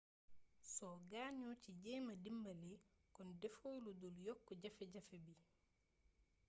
[0.73, 2.71] soo gaañoo ci jeema dimbali
[3.15, 5.33] kon defoo ludul yokk jafe-jafe bi